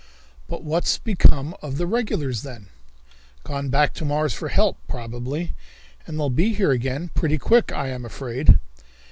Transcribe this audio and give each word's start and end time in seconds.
"But 0.47 0.63
what's 0.63 0.97
become 0.97 1.55
of 1.61 1.77
the 1.77 1.85
regulars, 1.85 2.41
then?" 2.41 2.69
"Gone 3.43 3.69
back 3.69 3.93
to 3.93 4.03
Mars 4.03 4.33
for 4.33 4.47
help, 4.49 4.77
probably, 4.87 5.51
and 6.07 6.17
they'll 6.19 6.31
be 6.31 6.55
here 6.55 6.71
again 6.71 7.11
pretty 7.13 7.37
quick, 7.37 7.71
I 7.71 7.89
am 7.89 8.03
afraid!" 8.03 8.57